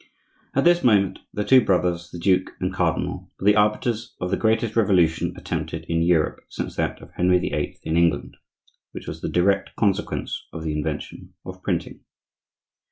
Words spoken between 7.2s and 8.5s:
VIII. in England,